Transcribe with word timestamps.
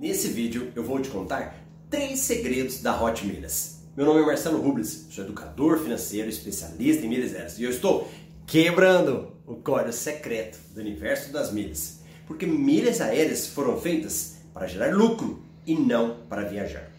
Nesse 0.00 0.28
vídeo 0.28 0.72
eu 0.74 0.82
vou 0.82 0.98
te 0.98 1.10
contar 1.10 1.62
três 1.90 2.20
segredos 2.20 2.80
da 2.80 2.98
Hot 3.02 3.22
Milhas. 3.26 3.82
Meu 3.94 4.06
nome 4.06 4.22
é 4.22 4.24
Marcelo 4.24 4.58
Rubles, 4.58 5.08
sou 5.10 5.24
educador 5.24 5.78
financeiro, 5.78 6.26
especialista 6.26 7.04
em 7.04 7.08
milhas 7.10 7.34
aéreas 7.34 7.58
e 7.58 7.64
eu 7.64 7.70
estou 7.70 8.08
quebrando 8.46 9.30
o 9.46 9.56
código 9.56 9.92
secreto 9.92 10.58
do 10.72 10.80
universo 10.80 11.30
das 11.30 11.52
milhas. 11.52 12.00
Porque 12.26 12.46
milhas 12.46 13.02
aéreas 13.02 13.48
foram 13.48 13.78
feitas 13.78 14.38
para 14.54 14.66
gerar 14.66 14.94
lucro 14.94 15.44
e 15.66 15.74
não 15.74 16.20
para 16.30 16.48
viajar. 16.48 16.90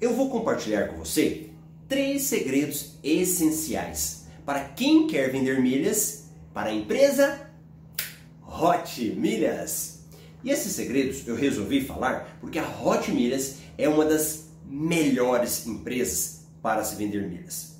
Eu 0.00 0.14
vou 0.14 0.30
compartilhar 0.30 0.88
com 0.88 0.96
você 0.96 1.50
três 1.86 2.22
segredos 2.22 2.94
essenciais 3.04 4.26
para 4.46 4.64
quem 4.64 5.06
quer 5.06 5.30
vender 5.30 5.60
milhas 5.60 6.30
para 6.54 6.70
a 6.70 6.74
empresa 6.74 7.46
Hot 8.42 9.04
Milhas. 9.18 9.97
E 10.42 10.50
esses 10.50 10.72
segredos 10.72 11.26
eu 11.26 11.34
resolvi 11.34 11.84
falar 11.84 12.38
porque 12.40 12.58
a 12.58 12.68
Hot 12.82 13.10
Milhas 13.10 13.56
é 13.76 13.88
uma 13.88 14.04
das 14.04 14.48
melhores 14.64 15.66
empresas 15.66 16.46
para 16.62 16.84
se 16.84 16.96
vender 16.96 17.26
milhas. 17.28 17.76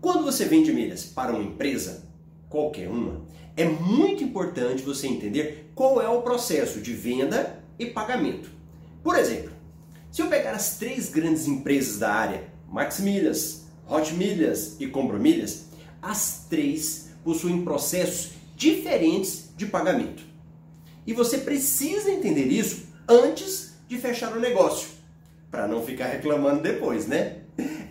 Quando 0.00 0.24
você 0.24 0.44
vende 0.44 0.72
milhas 0.72 1.04
para 1.04 1.32
uma 1.32 1.42
empresa, 1.42 2.04
qualquer 2.48 2.88
uma, 2.88 3.22
é 3.56 3.64
muito 3.64 4.24
importante 4.24 4.82
você 4.82 5.06
entender 5.06 5.70
qual 5.74 6.00
é 6.02 6.08
o 6.08 6.22
processo 6.22 6.80
de 6.80 6.92
venda 6.92 7.62
e 7.78 7.86
pagamento. 7.86 8.50
Por 9.02 9.16
exemplo, 9.16 9.52
se 10.10 10.20
eu 10.20 10.28
pegar 10.28 10.52
as 10.52 10.76
três 10.76 11.08
grandes 11.08 11.46
empresas 11.46 11.98
da 11.98 12.12
área, 12.12 12.44
Max 12.68 13.00
Milhas, 13.00 13.66
Hot 13.88 14.12
Milhas 14.14 14.76
e 14.80 14.86
Compro 14.86 15.18
Milhas, 15.18 15.66
as 16.00 16.46
três 16.48 17.10
possuem 17.22 17.62
processos 17.62 18.32
diferentes 18.56 19.50
de 19.56 19.66
pagamento. 19.66 20.31
E 21.06 21.12
você 21.12 21.38
precisa 21.38 22.10
entender 22.10 22.46
isso 22.46 22.86
antes 23.08 23.72
de 23.88 23.98
fechar 23.98 24.36
o 24.36 24.40
negócio, 24.40 24.88
para 25.50 25.66
não 25.66 25.84
ficar 25.84 26.06
reclamando 26.06 26.62
depois, 26.62 27.06
né? 27.06 27.38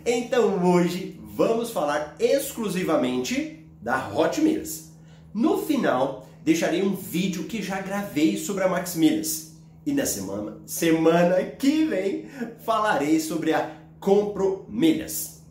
Então 0.04 0.64
hoje 0.64 1.20
vamos 1.22 1.70
falar 1.70 2.16
exclusivamente 2.18 3.66
da 3.80 4.08
Hot 4.08 4.40
Milhas. 4.40 4.90
No 5.32 5.58
final, 5.58 6.28
deixarei 6.42 6.82
um 6.82 6.94
vídeo 6.94 7.44
que 7.44 7.62
já 7.62 7.80
gravei 7.80 8.36
sobre 8.36 8.64
a 8.64 8.68
Max 8.68 8.96
Milhas. 8.96 9.52
E 9.84 9.92
na 9.92 10.06
semana, 10.06 10.58
semana 10.64 11.42
que 11.42 11.84
vem, 11.84 12.26
falarei 12.64 13.20
sobre 13.20 13.52
a 13.52 13.76
Compro 14.00 14.64
Milhas. 14.68 15.42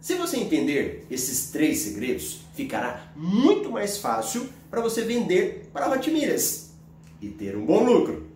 Se 0.00 0.14
você 0.14 0.36
entender 0.36 1.06
esses 1.10 1.50
três 1.50 1.78
segredos, 1.78 2.40
ficará 2.54 3.12
muito 3.16 3.70
mais 3.70 3.98
fácil 3.98 4.48
para 4.70 4.80
você 4.80 5.02
vender 5.02 5.70
para 5.72 5.88
Hot 5.90 6.10
Milhas 6.10 6.71
e 7.22 7.28
ter 7.28 7.56
um 7.56 7.64
bom 7.64 7.84
lucro. 7.84 8.26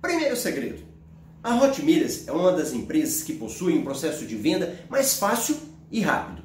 Primeiro 0.00 0.36
segredo: 0.36 0.82
a 1.42 1.56
Hot 1.56 1.82
Milhas 1.82 2.28
é 2.28 2.32
uma 2.32 2.52
das 2.52 2.72
empresas 2.72 3.22
que 3.22 3.32
possui 3.32 3.72
um 3.72 3.82
processo 3.82 4.26
de 4.26 4.36
venda 4.36 4.78
mais 4.88 5.16
fácil 5.16 5.56
e 5.90 6.00
rápido. 6.00 6.42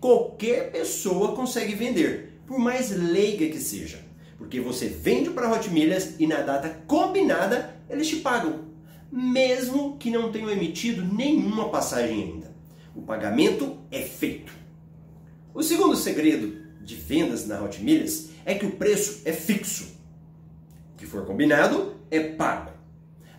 Qualquer 0.00 0.72
pessoa 0.72 1.36
consegue 1.36 1.74
vender, 1.74 2.40
por 2.46 2.58
mais 2.58 2.90
leiga 2.90 3.46
que 3.48 3.60
seja, 3.60 4.04
porque 4.36 4.60
você 4.60 4.86
vende 4.86 5.30
para 5.30 5.46
a 5.46 5.52
Hot 5.52 5.70
Milhas 5.70 6.14
e 6.18 6.26
na 6.26 6.40
data 6.40 6.82
combinada 6.86 7.76
eles 7.88 8.08
te 8.08 8.16
pagam, 8.16 8.64
mesmo 9.12 9.96
que 9.98 10.10
não 10.10 10.32
tenham 10.32 10.50
emitido 10.50 11.04
nenhuma 11.04 11.68
passagem 11.68 12.22
ainda. 12.22 12.54
O 12.94 13.02
pagamento 13.02 13.78
é 13.90 14.02
feito. 14.02 14.52
O 15.54 15.62
segundo 15.62 15.96
segredo 15.96 16.64
de 16.80 16.96
vendas 16.96 17.46
na 17.46 17.62
Hot 17.62 17.82
Milhas 17.82 18.30
é 18.44 18.54
que 18.54 18.66
o 18.66 18.72
preço 18.72 19.22
é 19.24 19.32
fixo. 19.32 19.94
Que 21.04 21.10
for 21.10 21.26
combinado 21.26 21.96
é 22.10 22.18
pago. 22.18 22.72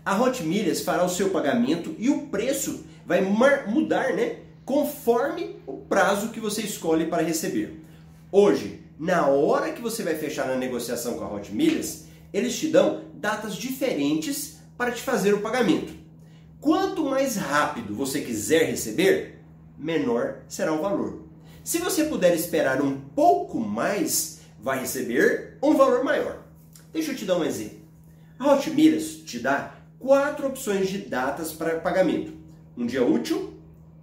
A 0.06 0.22
Hot 0.22 0.44
Milhas 0.44 0.82
fará 0.82 1.04
o 1.04 1.10
seu 1.10 1.32
pagamento 1.32 1.96
e 1.98 2.12
o 2.12 2.28
preço 2.28 2.86
vai 3.04 3.22
mudar, 3.22 4.14
né? 4.14 4.42
Conforme 4.64 5.56
o 5.66 5.74
prazo 5.74 6.30
que 6.30 6.40
você 6.40 6.62
escolhe 6.62 7.08
para 7.08 7.24
receber. 7.24 7.84
Hoje, 8.32 8.84
na 9.00 9.26
hora 9.26 9.72
que 9.72 9.82
você 9.82 10.04
vai 10.04 10.14
fechar 10.14 10.48
a 10.48 10.56
negociação 10.56 11.16
com 11.16 11.24
a 11.24 11.34
Hot 11.34 11.52
Milhas, 11.52 12.06
eles 12.32 12.56
te 12.56 12.68
dão 12.68 13.06
datas 13.16 13.56
diferentes 13.56 14.60
para 14.78 14.92
te 14.92 15.02
fazer 15.02 15.34
o 15.34 15.42
pagamento. 15.42 15.92
Quanto 16.62 17.04
mais 17.04 17.36
rápido 17.36 17.96
você 17.96 18.22
quiser 18.22 18.66
receber, 18.70 19.40
menor 19.76 20.42
será 20.48 20.72
o 20.72 20.84
valor. 20.84 21.24
Se 21.64 21.80
você 21.80 22.04
puder 22.04 22.36
esperar 22.36 22.80
um 22.80 22.96
pouco 22.96 23.60
mais, 23.60 24.42
vai 24.60 24.82
receber 24.82 25.58
um 25.64 25.76
valor 25.76 26.04
maior. 26.04 26.45
Deixa 26.96 27.12
eu 27.12 27.16
te 27.18 27.26
dar 27.26 27.38
um 27.38 27.44
exemplo. 27.44 27.80
A 28.40 28.54
Hot 28.54 28.70
Milhas 28.72 29.18
te 29.18 29.38
dá 29.38 29.76
quatro 30.00 30.48
opções 30.48 30.88
de 30.88 31.00
datas 31.00 31.52
para 31.52 31.82
pagamento: 31.82 32.32
um 32.78 32.86
dia 32.86 33.06
útil, 33.06 33.54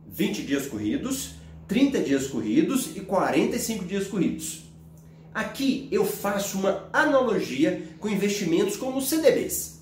20 0.07 0.43
dias 0.43 0.67
corridos, 0.67 1.37
30 1.67 2.01
dias 2.01 2.27
corridos 2.27 2.95
e 2.95 3.01
45 3.01 3.87
dias 3.87 4.09
corridos. 4.09 4.65
Aqui 5.33 5.89
eu 5.91 6.05
faço 6.05 6.59
uma 6.59 6.87
analogia 6.93 7.83
com 7.99 8.11
investimentos 8.11 8.77
como 8.77 9.01
CDBs. 9.01 9.81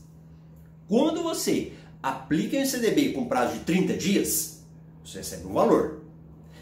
Quando 0.86 1.20
você 1.20 1.72
aplica 2.00 2.56
em 2.56 2.64
CDB 2.64 3.10
com 3.10 3.26
prazo 3.26 3.54
de 3.54 3.64
30 3.64 3.94
dias, 3.94 4.64
você 5.04 5.18
recebe 5.18 5.48
um 5.48 5.54
valor. 5.54 6.02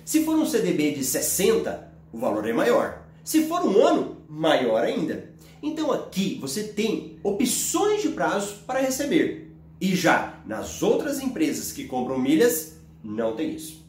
Se 0.03 0.25
for 0.25 0.34
um 0.34 0.47
CDB 0.47 0.92
de 0.92 1.04
60, 1.04 1.92
o 2.10 2.19
valor 2.19 2.48
é 2.48 2.54
maior. 2.54 3.03
Se 3.22 3.44
for 3.44 3.60
um 3.66 3.86
ano, 3.86 4.16
maior 4.26 4.82
ainda. 4.82 5.36
Então 5.63 5.93
aqui 5.93 6.39
você 6.41 6.65
tem 6.65 7.19
opções 7.23 8.03
de 8.03 8.11
prazo 8.11 8.57
para 8.67 8.81
receber. 8.81 9.53
E 9.81 9.95
já 9.95 10.41
nas 10.47 10.83
outras 10.83 11.21
empresas 11.21 11.73
que 11.73 11.85
compram 11.85 12.19
milhas, 12.19 12.75
não 13.03 13.37
tem 13.37 13.55
isso. 13.55 13.85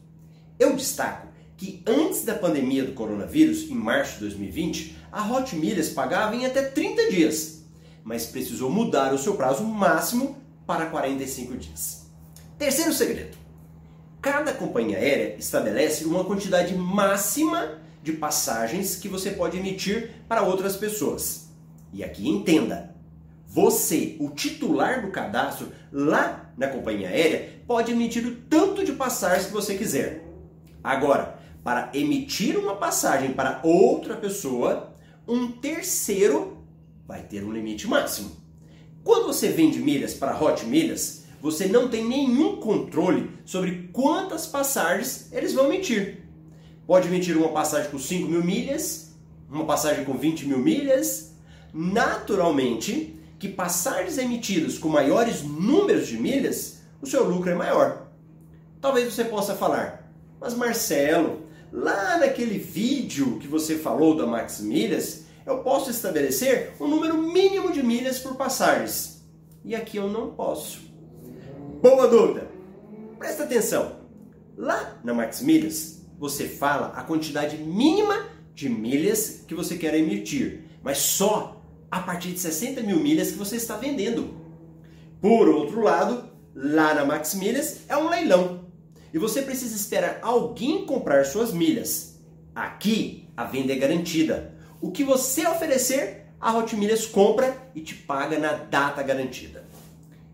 Eu 0.58 0.76
destaco 0.76 1.28
que 1.56 1.82
antes 1.86 2.24
da 2.24 2.34
pandemia 2.34 2.84
do 2.84 2.92
coronavírus, 2.92 3.64
em 3.64 3.74
março 3.74 4.14
de 4.14 4.20
2020, 4.20 4.96
a 5.12 5.30
Hot 5.30 5.54
Milhas 5.56 5.90
pagava 5.90 6.34
em 6.34 6.46
até 6.46 6.62
30 6.62 7.10
dias, 7.10 7.64
mas 8.02 8.26
precisou 8.26 8.70
mudar 8.70 9.12
o 9.12 9.18
seu 9.18 9.34
prazo 9.34 9.64
máximo 9.64 10.38
para 10.66 10.86
45 10.86 11.56
dias. 11.56 12.06
Terceiro 12.56 12.92
segredo: 12.92 13.36
Cada 14.22 14.52
companhia 14.52 14.98
aérea 14.98 15.36
estabelece 15.38 16.04
uma 16.04 16.24
quantidade 16.24 16.74
máxima 16.74 17.78
de 18.02 18.12
passagens 18.12 18.96
que 18.96 19.08
você 19.08 19.30
pode 19.30 19.58
emitir 19.58 20.12
para 20.28 20.42
outras 20.42 20.76
pessoas. 20.76 21.49
E 21.92 22.04
aqui 22.04 22.28
entenda: 22.28 22.94
você, 23.46 24.16
o 24.20 24.30
titular 24.30 25.04
do 25.04 25.10
cadastro 25.10 25.68
lá 25.92 26.52
na 26.56 26.68
companhia 26.68 27.08
aérea, 27.08 27.60
pode 27.66 27.92
emitir 27.92 28.26
o 28.26 28.36
tanto 28.36 28.84
de 28.84 28.92
passagens 28.92 29.46
que 29.46 29.52
você 29.52 29.76
quiser. 29.76 30.24
Agora, 30.82 31.38
para 31.62 31.90
emitir 31.92 32.56
uma 32.58 32.76
passagem 32.76 33.32
para 33.32 33.60
outra 33.62 34.16
pessoa, 34.16 34.94
um 35.26 35.50
terceiro 35.50 36.64
vai 37.06 37.22
ter 37.22 37.44
um 37.44 37.52
limite 37.52 37.86
máximo. 37.86 38.30
Quando 39.02 39.26
você 39.26 39.48
vende 39.48 39.78
milhas 39.80 40.14
para 40.14 40.40
Hot 40.40 40.64
Milhas, 40.66 41.24
você 41.40 41.66
não 41.66 41.88
tem 41.88 42.06
nenhum 42.06 42.56
controle 42.56 43.30
sobre 43.44 43.88
quantas 43.92 44.46
passagens 44.46 45.28
eles 45.32 45.54
vão 45.54 45.66
emitir. 45.66 46.22
Pode 46.86 47.08
emitir 47.08 47.36
uma 47.36 47.48
passagem 47.48 47.90
com 47.90 47.98
5 47.98 48.28
mil 48.28 48.44
milhas, 48.44 49.16
uma 49.48 49.64
passagem 49.64 50.04
com 50.04 50.14
20 50.14 50.46
mil 50.46 50.58
milhas. 50.58 51.29
Naturalmente, 51.72 53.18
que 53.38 53.48
passagens 53.48 54.18
emitidas 54.18 54.78
com 54.78 54.88
maiores 54.88 55.42
números 55.42 56.06
de 56.06 56.18
milhas, 56.18 56.80
o 57.00 57.06
seu 57.06 57.24
lucro 57.24 57.50
é 57.50 57.54
maior. 57.54 58.08
Talvez 58.80 59.12
você 59.12 59.24
possa 59.24 59.54
falar, 59.54 60.10
mas 60.40 60.54
Marcelo, 60.54 61.42
lá 61.72 62.18
naquele 62.18 62.58
vídeo 62.58 63.38
que 63.38 63.46
você 63.46 63.76
falou 63.76 64.16
da 64.16 64.26
Max 64.26 64.60
Milhas, 64.60 65.24
eu 65.46 65.58
posso 65.58 65.90
estabelecer 65.90 66.74
um 66.80 66.86
número 66.86 67.16
mínimo 67.16 67.72
de 67.72 67.82
milhas 67.82 68.18
por 68.18 68.36
passagens. 68.36 69.24
E 69.64 69.74
aqui 69.74 69.96
eu 69.96 70.08
não 70.08 70.30
posso. 70.30 70.80
Boa 71.82 72.06
dúvida! 72.08 72.50
Presta 73.18 73.44
atenção. 73.44 74.00
Lá 74.56 74.98
na 75.04 75.12
Max 75.14 75.40
Milhas, 75.40 76.06
você 76.18 76.46
fala 76.46 76.88
a 76.88 77.02
quantidade 77.02 77.56
mínima 77.56 78.26
de 78.54 78.68
milhas 78.68 79.44
que 79.46 79.54
você 79.54 79.76
quer 79.76 79.94
emitir, 79.94 80.64
mas 80.82 80.98
só 80.98 81.59
a 81.90 82.00
partir 82.00 82.32
de 82.32 82.40
60 82.40 82.82
mil 82.82 82.98
milhas 83.00 83.32
que 83.32 83.38
você 83.38 83.56
está 83.56 83.76
vendendo. 83.76 84.34
Por 85.20 85.48
outro 85.48 85.82
lado, 85.82 86.30
lá 86.54 86.94
na 86.94 87.04
Max 87.04 87.34
Milhas 87.34 87.80
é 87.88 87.96
um 87.96 88.08
leilão 88.08 88.64
e 89.12 89.18
você 89.18 89.42
precisa 89.42 89.74
esperar 89.74 90.18
alguém 90.22 90.86
comprar 90.86 91.24
suas 91.26 91.52
milhas. 91.52 92.18
Aqui 92.54 93.28
a 93.36 93.44
venda 93.44 93.72
é 93.72 93.76
garantida. 93.76 94.54
O 94.80 94.90
que 94.90 95.04
você 95.04 95.46
oferecer, 95.46 96.26
a 96.40 96.56
Hot 96.56 96.74
Milhas 96.76 97.06
compra 97.06 97.56
e 97.74 97.80
te 97.80 97.94
paga 97.94 98.38
na 98.38 98.52
data 98.52 99.02
garantida. 99.02 99.64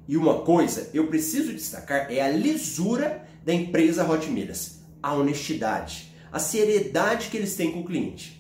E 0.06 0.17
uma 0.17 0.41
coisa 0.43 0.91
eu 0.94 1.08
preciso 1.08 1.53
destacar 1.53 2.12
é 2.12 2.20
a 2.20 2.29
lisura 2.29 3.26
da 3.44 3.53
empresa 3.53 4.08
Hot 4.08 4.29
Milhas, 4.29 4.81
a 5.03 5.14
honestidade, 5.14 6.12
a 6.31 6.38
seriedade 6.38 7.29
que 7.29 7.37
eles 7.37 7.56
têm 7.56 7.73
com 7.73 7.81
o 7.81 7.85
cliente. 7.85 8.36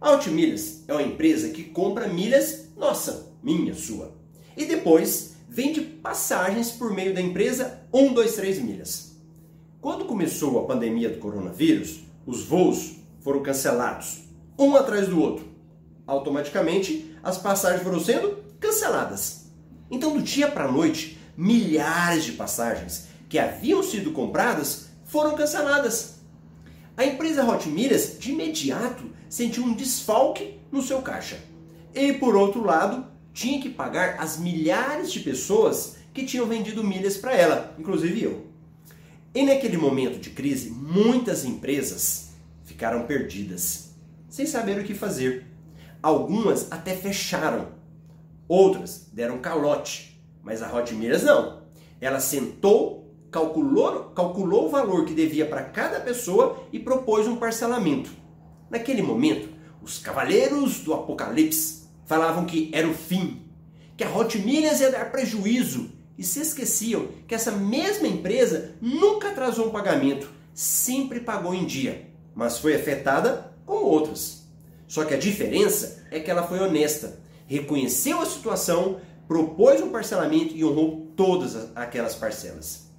A 0.00 0.18
é 0.88 0.92
uma 0.94 1.02
empresa 1.02 1.50
que 1.50 1.62
compra 1.62 2.08
milhas 2.08 2.68
nossa, 2.74 3.34
minha, 3.42 3.74
sua, 3.74 4.14
e 4.56 4.64
depois 4.64 5.34
vende 5.46 5.82
passagens 5.82 6.70
por 6.70 6.90
meio 6.90 7.12
da 7.12 7.20
empresa 7.20 7.82
123 7.94 8.60
Milhas. 8.60 9.16
Quando 9.78 10.06
começou 10.06 10.58
a 10.58 10.66
pandemia 10.66 11.10
do 11.10 11.18
coronavírus, 11.18 12.00
os 12.24 12.46
voos 12.46 12.96
foram 13.20 13.42
cancelados, 13.42 14.20
um 14.58 14.74
atrás 14.74 15.06
do 15.06 15.20
outro. 15.20 15.46
Automaticamente, 16.06 17.14
as 17.22 17.36
passagens 17.36 17.82
foram 17.82 18.00
sendo 18.00 18.38
canceladas. 18.58 19.50
Então, 19.90 20.16
do 20.16 20.22
dia 20.22 20.50
para 20.50 20.64
a 20.64 20.72
noite, 20.72 21.18
milhares 21.36 22.24
de 22.24 22.32
passagens 22.32 23.08
que 23.28 23.38
haviam 23.38 23.82
sido 23.82 24.12
compradas 24.12 24.86
foram 25.04 25.34
canceladas. 25.34 26.19
A 27.00 27.06
empresa 27.06 27.46
Hot 27.46 27.66
Milhas 27.66 28.18
de 28.18 28.32
imediato 28.32 29.04
sentiu 29.26 29.64
um 29.64 29.72
desfalque 29.72 30.60
no 30.70 30.82
seu 30.82 31.00
caixa. 31.00 31.42
E 31.94 32.12
por 32.12 32.36
outro 32.36 32.62
lado, 32.62 33.06
tinha 33.32 33.58
que 33.58 33.70
pagar 33.70 34.20
as 34.20 34.38
milhares 34.38 35.10
de 35.10 35.20
pessoas 35.20 35.96
que 36.12 36.26
tinham 36.26 36.44
vendido 36.44 36.84
milhas 36.84 37.16
para 37.16 37.34
ela, 37.34 37.74
inclusive 37.78 38.22
eu. 38.22 38.46
E 39.34 39.42
naquele 39.42 39.78
momento 39.78 40.20
de 40.20 40.28
crise, 40.28 40.68
muitas 40.68 41.42
empresas 41.42 42.32
ficaram 42.64 43.06
perdidas, 43.06 43.94
sem 44.28 44.44
saber 44.44 44.78
o 44.78 44.84
que 44.84 44.92
fazer. 44.92 45.46
Algumas 46.02 46.70
até 46.70 46.94
fecharam, 46.94 47.68
outras 48.46 49.08
deram 49.10 49.38
calote, 49.38 50.22
mas 50.42 50.60
a 50.60 50.70
Hot 50.70 50.94
Milhas 50.94 51.22
não. 51.22 51.62
Ela 51.98 52.20
sentou, 52.20 52.99
calculou, 53.30 54.10
calculou 54.14 54.66
o 54.66 54.70
valor 54.70 55.04
que 55.04 55.14
devia 55.14 55.46
para 55.46 55.62
cada 55.62 56.00
pessoa 56.00 56.64
e 56.72 56.78
propôs 56.78 57.26
um 57.26 57.36
parcelamento. 57.36 58.10
Naquele 58.68 59.02
momento, 59.02 59.48
os 59.82 59.98
cavaleiros 59.98 60.80
do 60.80 60.92
Apocalipse 60.92 61.88
falavam 62.04 62.44
que 62.44 62.70
era 62.72 62.88
o 62.88 62.94
fim, 62.94 63.42
que 63.96 64.04
a 64.04 64.14
Hot 64.14 64.36
ia 64.38 64.90
dar 64.90 65.10
prejuízo 65.10 65.90
e 66.18 66.24
se 66.24 66.40
esqueciam 66.40 67.08
que 67.26 67.34
essa 67.34 67.50
mesma 67.50 68.06
empresa 68.06 68.74
nunca 68.80 69.28
atrasou 69.28 69.68
um 69.68 69.70
pagamento, 69.70 70.30
sempre 70.52 71.20
pagou 71.20 71.54
em 71.54 71.64
dia, 71.64 72.10
mas 72.34 72.58
foi 72.58 72.74
afetada 72.74 73.54
como 73.64 73.86
outras. 73.86 74.48
Só 74.86 75.04
que 75.04 75.14
a 75.14 75.18
diferença 75.18 76.04
é 76.10 76.18
que 76.18 76.30
ela 76.30 76.42
foi 76.42 76.58
honesta, 76.58 77.20
reconheceu 77.46 78.20
a 78.20 78.26
situação, 78.26 79.00
propôs 79.26 79.80
um 79.80 79.90
parcelamento 79.90 80.54
e 80.54 80.64
honrou 80.64 81.12
todas 81.16 81.70
aquelas 81.76 82.14
parcelas. 82.14 82.89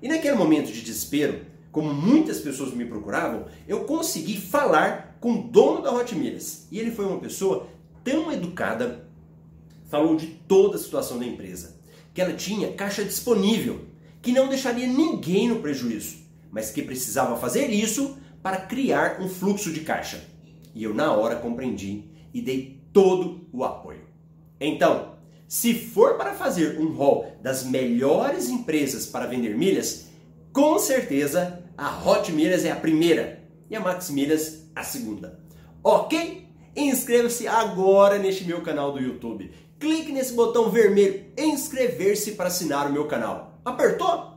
E 0.00 0.08
naquele 0.08 0.36
momento 0.36 0.72
de 0.72 0.80
desespero, 0.82 1.40
como 1.72 1.92
muitas 1.92 2.40
pessoas 2.40 2.72
me 2.72 2.84
procuravam, 2.84 3.46
eu 3.66 3.84
consegui 3.84 4.36
falar 4.36 5.16
com 5.20 5.32
o 5.32 5.42
dono 5.42 5.82
da 5.82 5.92
Hot 5.92 6.14
Milhas. 6.14 6.66
E 6.70 6.78
ele 6.78 6.90
foi 6.90 7.04
uma 7.04 7.18
pessoa 7.18 7.68
tão 8.04 8.32
educada, 8.32 9.08
falou 9.88 10.16
de 10.16 10.26
toda 10.26 10.76
a 10.76 10.78
situação 10.78 11.18
da 11.18 11.26
empresa, 11.26 11.76
que 12.14 12.20
ela 12.20 12.32
tinha 12.32 12.72
caixa 12.72 13.04
disponível, 13.04 13.84
que 14.22 14.32
não 14.32 14.48
deixaria 14.48 14.86
ninguém 14.86 15.48
no 15.48 15.60
prejuízo, 15.60 16.16
mas 16.50 16.70
que 16.70 16.82
precisava 16.82 17.36
fazer 17.36 17.68
isso 17.68 18.16
para 18.42 18.56
criar 18.56 19.20
um 19.20 19.28
fluxo 19.28 19.72
de 19.72 19.80
caixa. 19.80 20.24
E 20.74 20.82
eu 20.84 20.94
na 20.94 21.12
hora 21.12 21.36
compreendi 21.36 22.04
e 22.32 22.40
dei 22.40 22.80
todo 22.92 23.46
o 23.52 23.64
apoio. 23.64 24.02
Então, 24.60 25.17
se 25.48 25.72
for 25.72 26.18
para 26.18 26.34
fazer 26.34 26.78
um 26.78 26.92
rol 26.92 27.32
das 27.42 27.64
melhores 27.64 28.50
empresas 28.50 29.06
para 29.06 29.26
vender 29.26 29.56
milhas, 29.56 30.08
com 30.52 30.78
certeza 30.78 31.64
a 31.76 32.04
Hot 32.04 32.30
Milhas 32.30 32.66
é 32.66 32.70
a 32.70 32.76
primeira 32.76 33.42
e 33.70 33.74
a 33.74 33.80
Max 33.80 34.10
Milhas 34.10 34.64
a 34.76 34.82
segunda. 34.82 35.40
Ok? 35.82 36.46
Inscreva-se 36.76 37.48
agora 37.48 38.18
neste 38.18 38.44
meu 38.44 38.60
canal 38.60 38.92
do 38.92 39.00
YouTube. 39.00 39.50
Clique 39.80 40.12
nesse 40.12 40.34
botão 40.34 40.70
vermelho 40.70 41.24
inscrever-se 41.36 42.32
para 42.32 42.48
assinar 42.48 42.86
o 42.86 42.92
meu 42.92 43.06
canal. 43.06 43.58
Apertou? 43.64 44.34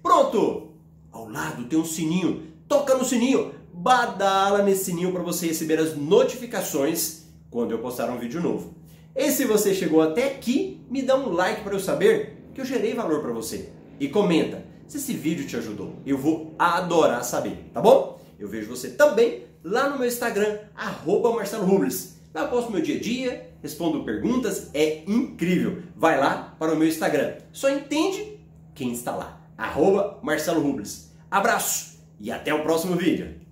Pronto! 0.00 0.74
Ao 1.10 1.28
lado 1.28 1.64
tem 1.64 1.78
um 1.78 1.84
sininho. 1.84 2.52
Toca 2.68 2.94
no 2.94 3.04
sininho, 3.04 3.52
badala 3.72 4.62
nesse 4.62 4.86
sininho 4.86 5.12
para 5.12 5.22
você 5.22 5.48
receber 5.48 5.80
as 5.80 5.96
notificações 5.96 7.24
quando 7.50 7.72
eu 7.72 7.78
postar 7.78 8.10
um 8.10 8.18
vídeo 8.18 8.40
novo. 8.40 8.74
E 9.16 9.30
se 9.30 9.46
você 9.46 9.74
chegou 9.74 10.02
até 10.02 10.26
aqui, 10.26 10.84
me 10.90 11.00
dá 11.00 11.16
um 11.16 11.30
like 11.30 11.62
para 11.62 11.74
eu 11.74 11.80
saber 11.80 12.36
que 12.52 12.60
eu 12.60 12.66
gerei 12.66 12.92
valor 12.92 13.22
para 13.22 13.32
você. 13.32 13.70
E 13.98 14.08
comenta 14.08 14.62
se 14.86 14.98
esse 14.98 15.14
vídeo 15.14 15.46
te 15.46 15.56
ajudou. 15.56 15.94
Eu 16.04 16.18
vou 16.18 16.54
adorar 16.58 17.24
saber, 17.24 17.70
tá 17.72 17.80
bom? 17.80 18.20
Eu 18.38 18.46
vejo 18.46 18.68
você 18.68 18.90
também 18.90 19.44
lá 19.64 19.88
no 19.88 19.98
meu 19.98 20.06
Instagram, 20.06 20.58
arroba 20.74 21.32
Marcelo 21.32 21.64
Rubles. 21.64 22.18
Lá 22.34 22.42
eu 22.42 22.48
posto 22.48 22.70
meu 22.70 22.82
dia 22.82 22.96
a 22.96 23.00
dia, 23.00 23.50
respondo 23.62 24.04
perguntas, 24.04 24.68
é 24.74 25.02
incrível. 25.06 25.82
Vai 25.96 26.20
lá 26.20 26.54
para 26.58 26.74
o 26.74 26.76
meu 26.76 26.86
Instagram. 26.86 27.36
Só 27.50 27.70
entende 27.70 28.38
quem 28.74 28.92
está 28.92 29.16
lá. 29.16 29.40
Arroba 29.56 30.18
Marcelo 30.22 30.60
Rubles. 30.60 31.10
Abraço 31.30 31.98
e 32.20 32.30
até 32.30 32.52
o 32.52 32.62
próximo 32.62 32.94
vídeo. 32.96 33.45